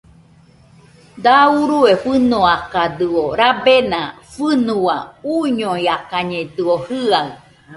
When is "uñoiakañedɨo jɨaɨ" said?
5.35-7.27